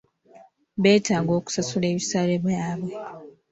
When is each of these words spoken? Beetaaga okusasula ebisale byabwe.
Beetaaga 0.81 1.31
okusasula 1.39 1.85
ebisale 1.93 2.33
byabwe. 2.43 2.93